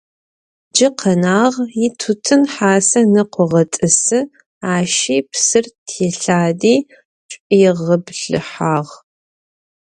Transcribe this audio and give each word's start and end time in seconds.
Джы 0.75 0.89
къэнагъ: 0.99 1.57
итутын 1.85 2.41
хьасэ 2.53 3.01
ныкъогъэтӀысы, 3.13 4.19
ащи 4.73 5.17
псыр 5.29 5.65
телъади 5.87 6.75
чӀигъэбылъыхьагъ. 7.29 8.91